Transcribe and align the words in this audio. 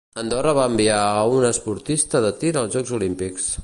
Andorra 0.19 0.53
va 0.59 0.63
enviar 0.69 0.95
a 1.19 1.27
un 1.35 1.45
esportista 1.51 2.25
de 2.27 2.35
tir 2.41 2.55
als 2.63 2.79
Jocs 2.79 2.99
Olímpics. 3.01 3.53